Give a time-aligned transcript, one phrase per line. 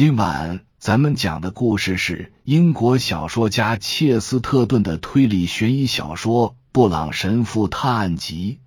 [0.00, 8.60] 今晚咱们讲的故事是英国小说家切斯特顿的推理悬疑小说《布朗神父探案集》。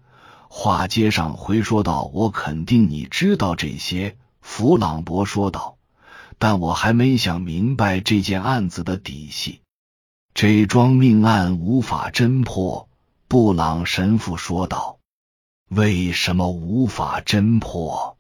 [0.48, 5.78] 话接上回说道：“我肯定你知道这些。”弗朗博说道
[6.38, 9.62] ，“但我还没想明白这件案子的底细。
[10.36, 12.88] 这桩命案无法侦破。”
[13.28, 15.00] 布朗神父说道
[15.68, 18.18] ，“为什么无法侦破？”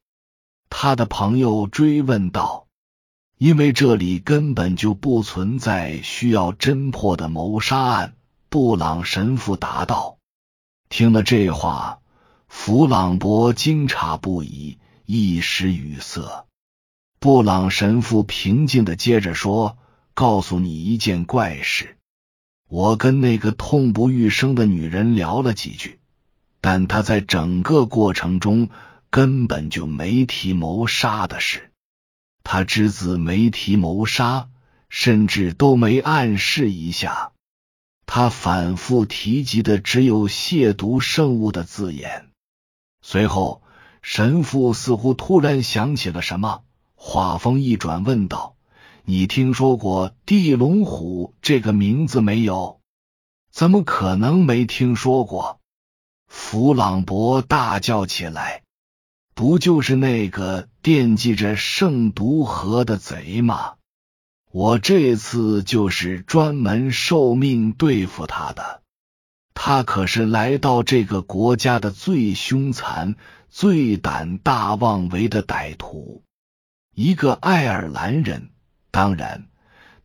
[0.71, 2.62] 他的朋友追问道。
[3.43, 8.15] 因为这里根本就不存在需要侦破的谋杀案，
[8.47, 10.17] 布朗神父答道。
[10.87, 11.99] 听了这话，
[12.47, 16.45] 弗朗博惊诧不已，一时语塞。
[17.19, 19.77] 布朗神父平静的接着说
[20.15, 21.97] ：“告诉你一件怪事，
[22.69, 25.99] 我跟那个痛不欲生的女人聊了几句，
[26.61, 28.69] 但她在整个过程中
[29.09, 31.71] 根本就没提谋杀的事。”
[32.43, 34.49] 他只字没提谋杀，
[34.89, 37.31] 甚至都没暗示一下。
[38.05, 42.29] 他反复提及的只有亵渎圣物的字眼。
[43.01, 43.63] 随后，
[44.01, 46.63] 神父似乎突然想起了什么，
[46.95, 48.55] 话锋一转，问道
[49.05, 52.81] ：“你听说过地龙虎这个名字没有
[53.51, 55.59] ？”“怎么可能没听说过？”
[56.27, 58.62] 弗朗博大叫起来。
[59.35, 63.73] 不就是那个惦记着圣毒河的贼吗？
[64.51, 68.81] 我这次就是专门受命对付他的。
[69.55, 73.15] 他可是来到这个国家的最凶残、
[73.49, 76.23] 最胆大妄为的歹徒，
[76.93, 78.49] 一个爱尔兰人。
[78.91, 79.47] 当然，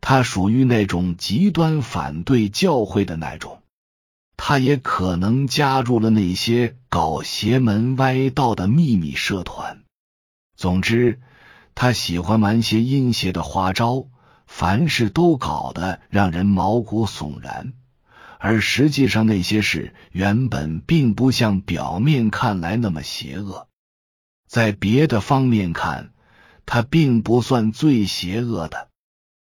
[0.01, 3.61] 他属于那种极端反对教会的那种。
[4.41, 9.83] 他也可能加入了那些搞邪门歪道的秘密社团。
[10.55, 11.19] 总之，
[11.75, 14.07] 他喜欢玩些阴邪的花招，
[14.47, 17.73] 凡事都搞得让人毛骨悚然。
[18.39, 23.67] 而实际上，那些事原本并不像表面看来那么邪恶。
[24.47, 26.13] 在别的方面看，
[26.65, 28.87] 他并不算最邪恶的。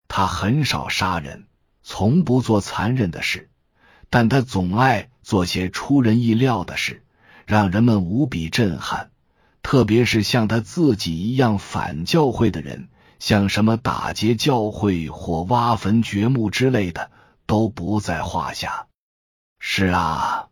[0.08, 1.46] 他很少杀人，
[1.84, 3.50] 从不做残忍的事。
[4.10, 7.04] 但他总爱做些出人意料的事，
[7.46, 9.12] 让人们无比震撼。
[9.62, 12.88] 特别是像他自己一样反教会的人，
[13.20, 17.12] 像什么打劫教会或挖坟掘墓之类的，
[17.46, 18.88] 都不在话下。
[19.60, 20.48] 是啊，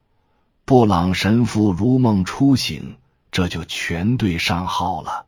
[0.66, 2.98] 布朗神父如梦初醒，
[3.32, 5.28] 这就全对上号了。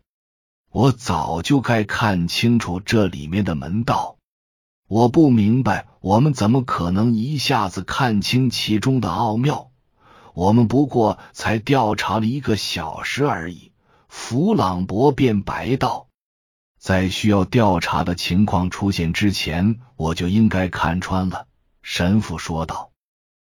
[0.69, 4.16] 我早就该看清楚这里面的门道。
[4.87, 9.69] 我不明白，我们怎么可能一下子看清其中的奥妙？
[10.33, 13.73] 我们不过才调查了一个小时而已。
[14.07, 16.07] 弗朗博便白道
[16.79, 21.47] ：“在需要调查的情况出现之前，我就应该看穿了。”
[21.83, 22.91] 神父说道：“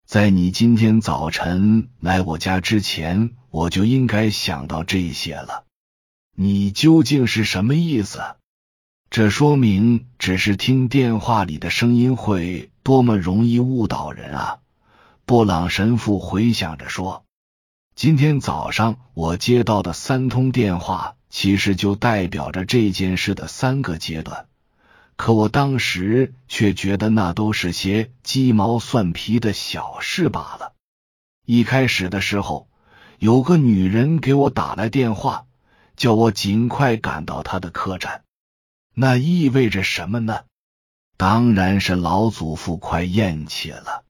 [0.04, 5.64] 在你今天早晨来我家之前，我就应该想到这些了。
[6.36, 8.20] 你究竟是什么意思？”
[9.12, 14.60] 这说明，只是听电话里的声音会多么容易误导人啊！
[15.26, 17.22] 布朗神父回想着说
[17.94, 24.46] ：“今天早上我接到的三通电话，其实就代表着这件事的三个阶段。
[25.16, 30.72] 可我当时却觉得那都是些鸡毛蒜皮的小事罢了。
[31.44, 32.66] 一开始的时候，
[33.18, 35.44] 有个女人给我打来电话，
[35.96, 38.22] 叫我尽快赶到她的客栈。”
[38.94, 40.44] 那意味着什么呢？
[41.16, 44.04] 当然是老祖父快咽气了。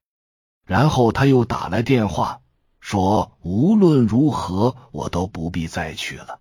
[0.66, 2.40] 然后他又打来电话，
[2.80, 6.40] 说无论如何我都不必再去了。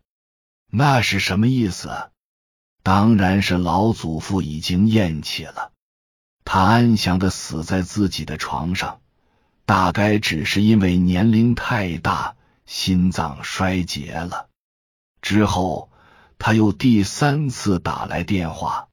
[0.72, 2.09] 那是什么意思？
[2.81, 5.72] 当然是老祖父已经咽气了，
[6.44, 9.01] 他安详的死在自己的床上，
[9.66, 12.35] 大概只是因为年龄太大，
[12.66, 14.50] 心脏衰竭了。
[15.22, 15.91] 之后。
[16.44, 18.88] 他又第三次打来电话，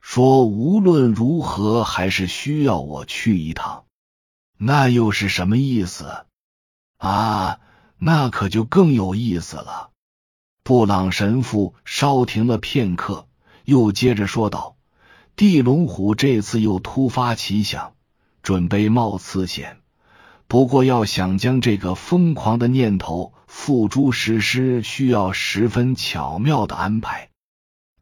[0.00, 3.84] 说无论如何还是需要我去一趟。
[4.58, 6.24] 那又是什么意思
[6.96, 7.60] 啊？
[7.96, 9.90] 那可就更有意思了。
[10.64, 13.28] 布朗神父稍停了片刻，
[13.64, 14.74] 又接着说道
[15.36, 17.94] ：“地龙虎这次又突发奇想，
[18.42, 19.78] 准备冒刺险。
[20.48, 27.30] 不过要想将这个疯狂的念头。”付诸实施需要十分巧妙的安排。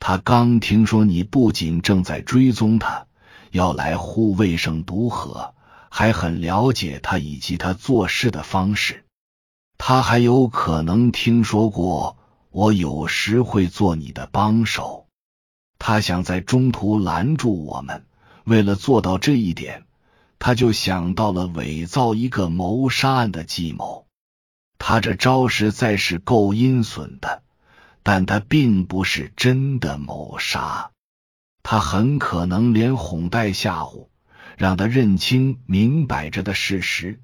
[0.00, 3.06] 他刚听说你不仅正在追踪他，
[3.52, 5.54] 要来护卫圣毒河，
[5.88, 9.04] 还很了解他以及他做事的方式。
[9.78, 12.16] 他还有可能听说过
[12.50, 15.06] 我有时会做你的帮手。
[15.78, 18.06] 他他想在中途拦住我们。
[18.44, 19.84] 为了做到这一点，
[20.38, 24.06] 他就想到了伪造一个谋杀案的计谋。
[24.84, 27.44] 他这招实在是够阴损的，
[28.02, 30.90] 但他并不是真的谋杀。
[31.62, 34.08] 他很可能连哄带吓唬，
[34.58, 37.20] 让他认清明摆着的事实，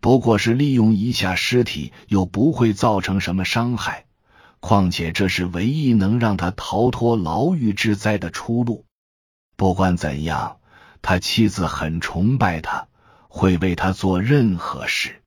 [0.00, 4.06] 不过是利用一下尸体，又不会造成什么伤害。
[4.58, 8.84] 况且这是唯一能让他逃脱牢狱之灾的出路。
[9.56, 10.58] 不管怎样，
[11.02, 12.88] 他妻子很崇拜他，
[13.28, 15.22] 会为他做任何事。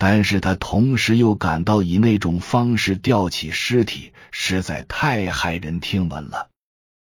[0.00, 6.48] 但是他同时又感到以那种方式吊起尸体实在太骇人听闻了。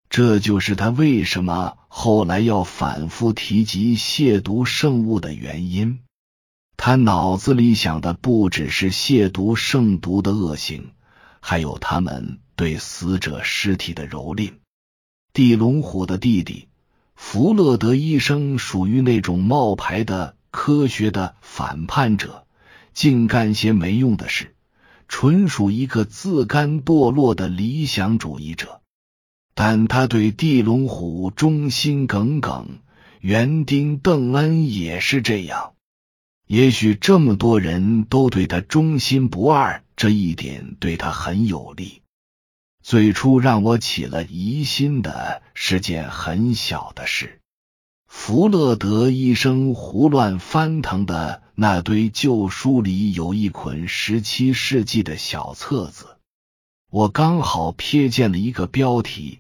[0.09, 6.01] 这就是他为什么后来要反复提及亵渎圣物的原因。
[6.79, 10.93] 他脑子里想的不只是亵渎圣毒的恶行，
[11.41, 14.55] 还有他们对死者尸体的蹂躏。
[15.35, 16.69] 地龙虎的弟弟
[17.15, 22.47] 弗勒德医生属于那种冒牌的科学的反叛者。
[22.99, 24.57] 净干些没用的事，
[25.07, 28.81] 纯属一个自甘堕落的理想主义者。
[29.55, 32.81] 但他对地龙虎忠心耿耿，
[33.21, 35.75] 园丁邓恩也是这样。
[36.49, 42.03] 也许这么多人都对他忠心不二，这一点对他很有利。
[42.83, 47.38] 最初让我起了疑心的是件很小的事。
[48.21, 56.19] 弗勒德医生胡乱翻腾的那堆旧书里有一捆十七世纪的小册子，
[56.91, 59.39] 我刚好瞥见了一个标题：“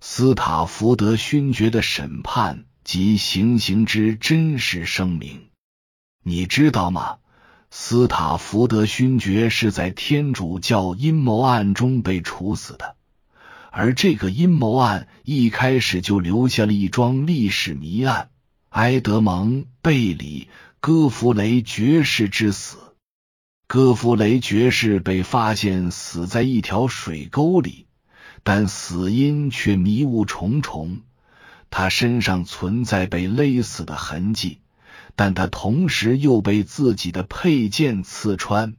[0.00, 5.48] 斯塔福德勋爵的审判及行刑之真实声明。”
[6.22, 7.16] 你知道吗？
[7.70, 12.94] 斯塔福德勋爵是在天主教阴谋案中被处死的。
[13.78, 18.28] 而这个阴谋案一开始就留下了一桩历史谜案：
[18.70, 20.48] 埃德蒙·贝里·
[20.80, 22.78] 戈弗雷爵士之死。
[23.68, 27.86] 戈弗雷爵士被发现死在一条水沟里，
[28.42, 31.02] 但死因却迷雾重重。
[31.70, 34.58] 他身上存在被勒死的痕迹，
[35.14, 38.74] 但他同时又被自己的佩剑刺穿。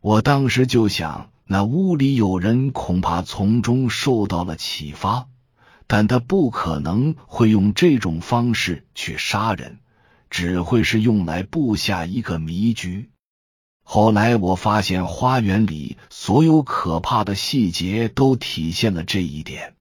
[0.00, 1.32] 我当时就想。
[1.52, 5.26] 那屋里有人，恐怕从中受到了启发，
[5.88, 9.80] 但他不可能会用这种方式去杀人，
[10.30, 13.10] 只会是用来布下一个迷局。
[13.82, 19.74] 后来我发现，花园里所有可怕的细节都体现了这一点。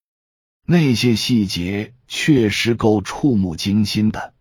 [0.66, 4.34] 那些细节确实够触目惊心的，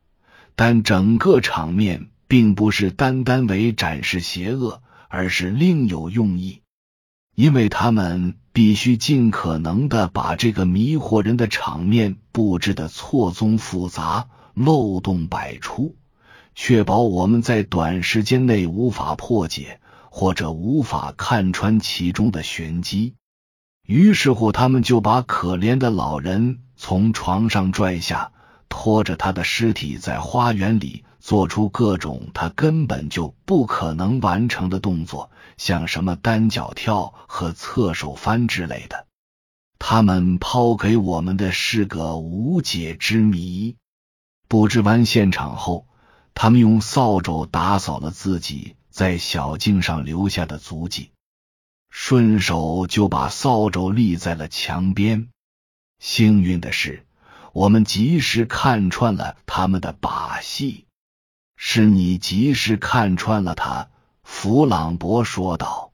[0.57, 6.63] 但整个场面并不是单单为展示邪恶，而是另有用意。
[7.39, 15.95] 因为他们必须尽可能的把这个迷惑人的场面布置的错综复杂、漏洞百出，
[16.57, 19.79] 确保我们在短时间内无法破解
[20.11, 23.15] 或者无法看穿其中的玄机。
[23.87, 28.33] 于是乎，他们就把可怜的老人从床上拽下，
[28.69, 31.05] 拖着他的尸体在花园里。
[31.21, 39.07] 做出各种他根本就不可能完成的动作，像什么单脚跳和侧手翻之类的。
[39.79, 43.77] 他们抛给我们的是个无解之谜。
[44.49, 45.87] 布置完现场后，
[46.33, 51.11] 他们用扫帚打扫了自己在小径上留下的足迹，
[51.91, 55.29] 顺手就把扫帚立在了墙边。
[55.99, 57.07] 幸运的是，
[57.53, 60.87] 我们及时看穿了他们的把戏。
[61.57, 63.91] 是你及时看穿了他，
[64.31, 65.91] 弗朗博说道。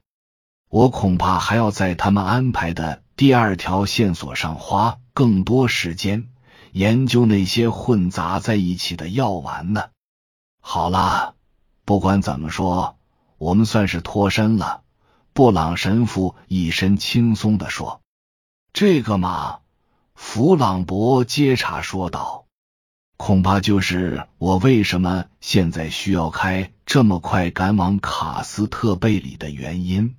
[0.69, 6.27] 我恐怕还要在他们安排的第二条线索上花更多时间
[6.71, 9.85] 研究那些混杂在一起的药丸呢。
[10.61, 11.33] 好啦，
[11.85, 12.97] 不管怎么说，
[13.39, 14.81] 我们算是脱身了。
[15.33, 18.01] 布朗神父一身轻松的说
[18.73, 19.59] ：“这个嘛。”
[20.13, 22.44] 弗朗博接茬说道。
[23.17, 30.15] 恐怕就是我为什么现在需要开这么快赶往卡斯特贝里的原因。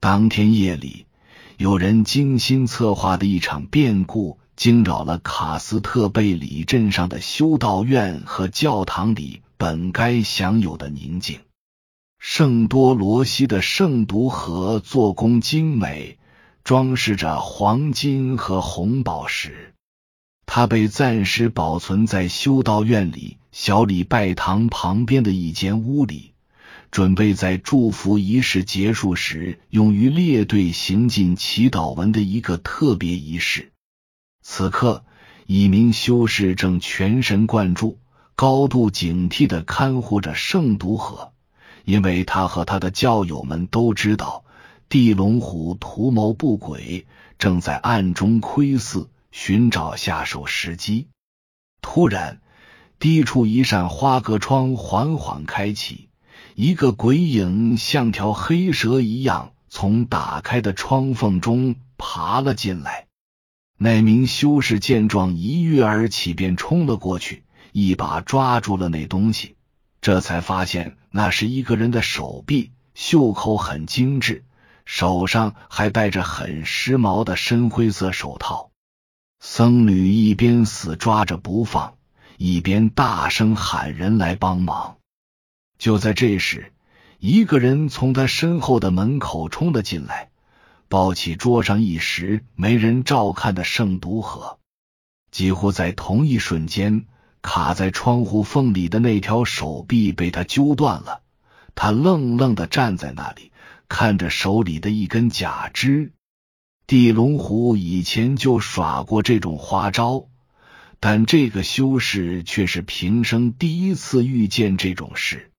[0.00, 1.06] 当天夜里，
[1.56, 11.40] 有人精心策划的一场变故惊扰了卡斯特贝里镇上的修道院和教堂里本该享有的宁静。
[12.18, 16.18] 圣多罗西的圣毒盒做工精美，
[16.64, 19.74] 装饰着黄金和红宝石。
[20.46, 26.32] 他被暂时保存在修道院里小礼拜堂旁边的一间屋里，
[26.90, 33.72] 准备在祝福仪式结束时用于列队行进祈祷文的一个特别仪式。
[34.40, 35.04] 此刻，
[35.46, 37.98] 一名修士正全神贯注、
[38.34, 41.32] 高度警惕的看护着圣毒河，
[41.84, 44.44] 因为他和他的教友们都知道
[44.88, 47.06] 地龙虎图谋不轨，
[47.38, 51.08] 正在暗中窥伺，寻找下手时机。
[51.82, 52.40] 突然，
[52.98, 56.08] 低处一扇花格窗缓缓开启，
[56.54, 63.08] 一个鬼影像条黑蛇一样从打开的窗缝中爬了进来。
[63.76, 69.54] 那名修士见状，一跃而起，便冲了过去，一把抓住了那东西。
[70.00, 74.44] 这才发现那是一个人的手臂，袖口很精致，
[74.86, 78.70] 手上还戴着很时髦的深灰色手套。
[79.38, 81.94] 僧侣一边死抓着不放，
[82.36, 84.96] 一边大声喊人来帮忙。
[85.78, 86.72] 就在这时，
[87.18, 90.30] 一个人从他身后的门口冲了进来。
[90.88, 94.60] 抱起桌上一时没人照看的圣毒盒，
[95.32, 97.06] 几乎在同一瞬间，
[97.42, 101.22] 卡在窗户缝里的那条手臂被他揪断了。
[101.74, 103.50] 他愣愣的站在那里，
[103.88, 106.12] 看着手里的一根假肢。
[106.88, 110.28] 地龙虎以前就耍过这种花招，
[111.00, 115.50] 但这个修士却是平生第一次遇见这种事。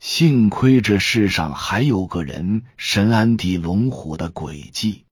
[0.00, 5.04] 幸亏这世上还有个人深谙地龙虎的诡计。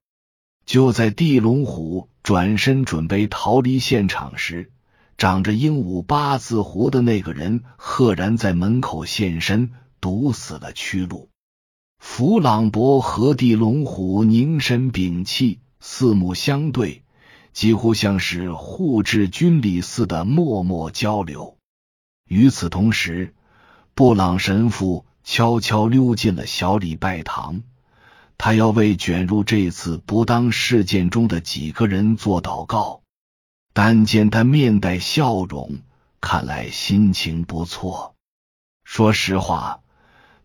[0.65, 4.71] 就在地龙虎转身准备逃离现场时，
[5.19, 11.29] 长着鹦鹉八字胡的那个人赫然在门口现身，堵死了去路。
[12.05, 17.05] 弗朗博和地龙虎凝神屏气，四目相对，
[17.53, 21.57] 几乎像是互致军礼似的默默交流。
[22.29, 23.35] 与此同时。
[23.95, 27.63] 布朗神父悄悄溜进了小礼拜堂，
[28.37, 33.03] 他要为卷入这次不当事件中的几个人做祷告。
[33.73, 35.79] 但见他面带笑容，
[36.21, 38.17] 看来心情不错。
[38.83, 39.82] 说实话，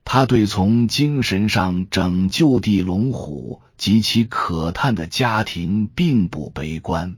[0.09, 7.17] 他对从精神上拯救地龙虎及其可叹的家庭并不悲观。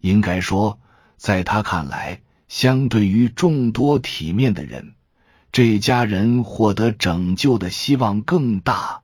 [0.00, 0.80] 应该说，
[1.18, 4.94] 在他看来，相对于众多体面的人。
[5.52, 9.02] 这家人获得拯救的希望更大。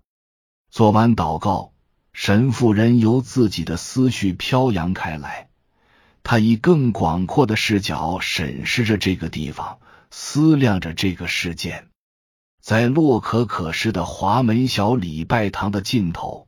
[0.70, 1.74] 做完祷告，
[2.14, 5.50] 神父人由自己的思绪飘扬开来，
[6.22, 11.88] 他以更广阔的视角审视着这个地方，思量着这个事件。
[12.62, 16.46] 在洛可可式的华美小礼拜堂的尽头，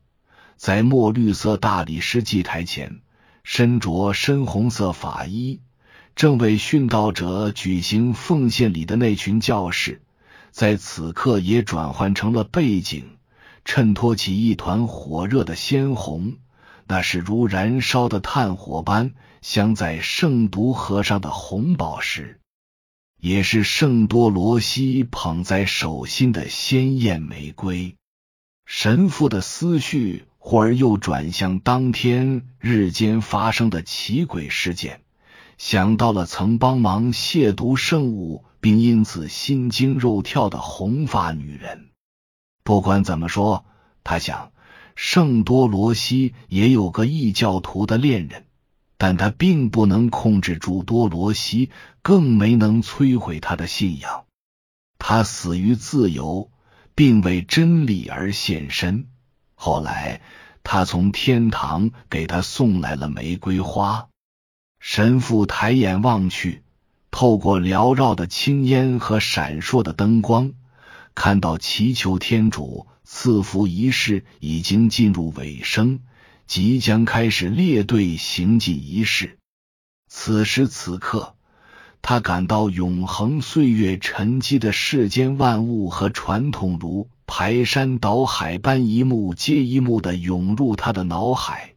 [0.55, 3.01] 在墨绿色大理石祭台前，
[3.43, 5.59] 身着深红色法衣。
[6.15, 10.01] 正为殉道者举行奉献礼的那群教士，
[10.51, 13.17] 在此刻也转换成了背景，
[13.65, 16.35] 衬托起一团火热的鲜红。
[16.87, 22.39] 那是如燃烧的炭火般镶在圣毒盒上的红宝石，
[23.19, 27.95] 也是圣多罗西捧在手心的鲜艳玫瑰。
[28.65, 35.01] 神父的思绪忽而又转向当天日间发生的奇诡事件。
[35.57, 41.91] 想到了曾帮忙亵渎圣物，并因此心惊肉跳的红发女人。
[42.63, 43.65] 不管怎么说，
[44.03, 44.51] 他想
[44.95, 48.44] 圣多罗西也有个异教徒的恋人，
[48.97, 51.69] 但他并不能控制住多罗西，
[52.01, 54.25] 更没能摧毁他的信仰。
[54.97, 56.51] 他死于自由，
[56.95, 59.07] 并为真理而献身。
[59.53, 60.21] 后来，
[60.63, 64.07] 他从天堂给他送来了玫瑰花。
[64.79, 66.63] 神父抬眼望去，
[67.11, 70.53] 透过缭绕的青烟和闪烁的灯光，
[71.13, 75.99] 看到祈求天主赐福仪式已经进入尾声，
[76.47, 79.37] 即将开始列队行进仪式。
[80.07, 81.35] 此时此刻，
[82.01, 91.73] 他感到永恒岁月沉积的世间万物和传统如排山倒海般一幕接一幕的涌入他的脑海，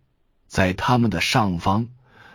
[0.47, 1.89] 在他们的上方。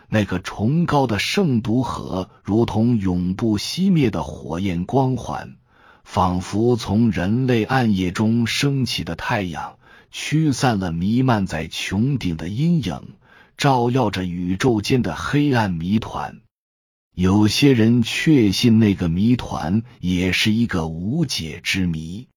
[0.08, 5.56] 那个崇高的圣毒河，如同永不熄灭的火焰光环，
[6.04, 9.78] 仿佛从人类暗夜中升起的太阳，
[10.16, 13.16] 驱散了弥漫在穹顶的阴影，
[13.56, 16.40] 照耀着宇宙间的黑暗谜团。
[17.16, 22.28] 有些人确信那个谜团也是一个无解之谜，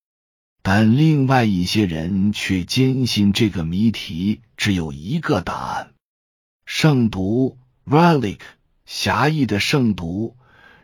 [0.63, 5.93] 但另外一些人却坚信这个谜题只有一个答案。
[6.65, 8.39] 圣毒 （relic）
[8.88, 10.36] 狭义的圣毒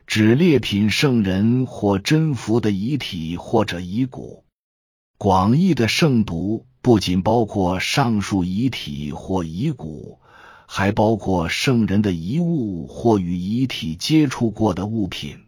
[0.05, 4.43] 指劣品圣人或真福的遗体或者遗骨；
[5.17, 10.19] 广义的圣毒不仅包括上述遗体或遗骨，
[10.67, 15.45] 还包括圣人的遗物或与遗体接触过的物品。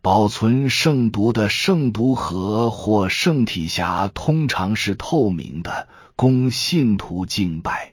[0.00, 7.92] 保存圣毒的圣毒盒或圣体匣通常是透明的，供信徒敬拜。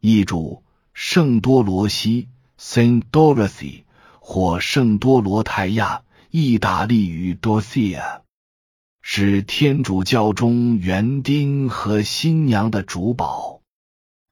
[0.00, 0.62] 译注：
[0.94, 2.28] 圣多罗西
[2.58, 3.82] （Saint Dorothy）
[4.20, 8.20] 或圣多罗泰亚，意大利语 Dorothea，
[9.12, 13.60] 是天主教中园丁和新娘的主保。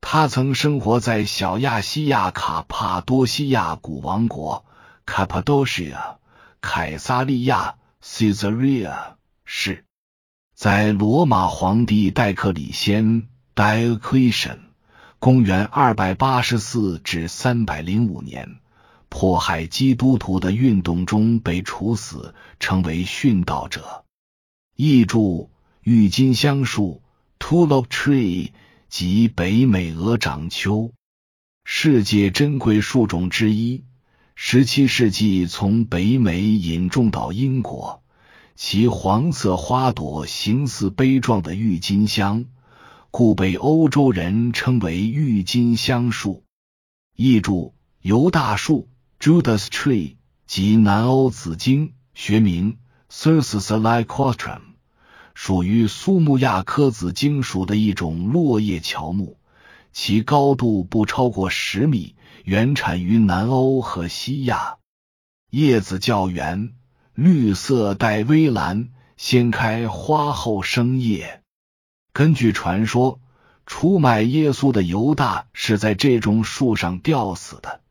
[0.01, 4.65] 他曾生活在小亚细亚卡帕多西亚古王国
[5.05, 6.19] （Cappadocia）。
[6.61, 9.85] 凯撒利亚 （Caesarea） 是，
[10.55, 14.59] 在罗马皇帝戴克里先 （Diocletian）
[15.19, 18.61] 公元二百八十四至三百零五年
[19.09, 24.05] 迫害基督徒的运动中被处死，成为殉道者。
[24.81, 25.51] 译注：
[25.83, 27.03] 郁金香树
[27.41, 28.53] （Tulip Tree）
[28.89, 30.93] 及北美鹅掌楸，
[31.65, 33.83] 世界珍贵树种之一。
[34.37, 38.05] 十七世纪从北美引种到英国，
[38.55, 42.45] 其黄色花朵形似杯状的郁金香，
[43.11, 46.45] 故被欧洲人称为郁金香树。
[47.17, 50.15] 译注：犹大树 （Judas Tree）
[50.47, 52.79] 及南欧紫荆，学名
[53.11, 54.61] Cercis lycostrum，
[55.35, 59.39] 属于苏木亚科紫荆属的一种落叶乔木，
[59.93, 62.15] 其高度不超过十米。
[62.45, 64.77] 原产于南欧和西亚，
[65.51, 66.73] 叶子较圆，
[67.13, 68.89] 绿色带微蓝，
[69.19, 71.43] 先开花后生叶。
[72.15, 73.21] 根据传说，
[73.67, 77.83] 出卖耶稣的犹大是在这种树上吊死的，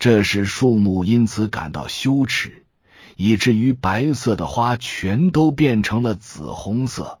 [0.00, 2.61] 这使树木因此感到羞耻，
[3.16, 7.20] 以至于白色的花全都变成了紫红色。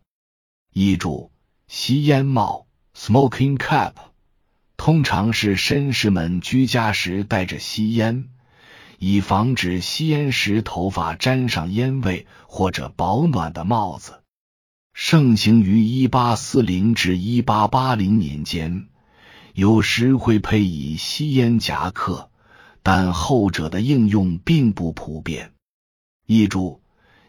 [0.72, 1.30] 译注：
[1.68, 3.92] 吸烟帽 （smoking cap）。
[4.76, 8.28] 通常是绅士们居家时带着吸烟，
[8.98, 14.22] 以防止吸烟时头发沾上烟味，或者保暖的帽子，
[14.92, 18.88] 盛行于一八四零至一八八零年间。
[19.54, 22.30] 有时会配以吸烟夹克，
[22.82, 25.52] 但后者的应用并不普遍。
[26.26, 26.80] 译注：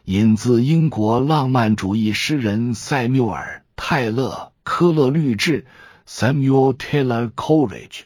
[0.06, 5.66] 引自英国浪漫主义诗人塞缪尔·泰勒·科勒律治。
[6.06, 8.02] Samuel Taylor Coleridge，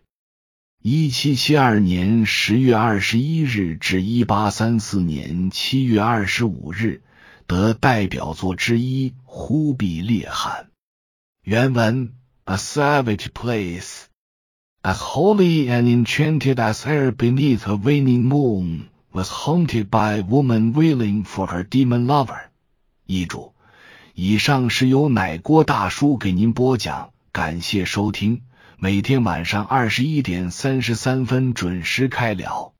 [0.83, 7.01] 一七七二年十月二十一日至一八三四年七月二十五日
[7.47, 10.65] 得代表作之一《忽必烈汗》。
[11.41, 12.13] 原文
[12.45, 14.03] ：A savage place,
[14.83, 20.73] as holy and enchanted as air beneath a waning moon, was haunted by a woman
[20.73, 22.49] wailing for her demon lover。
[23.07, 23.53] 译注：
[24.13, 27.09] 以上是由奶锅大叔给您播讲。
[27.31, 28.43] 感谢收听，
[28.77, 32.76] 每天晚上二十一点三十三分准时开聊。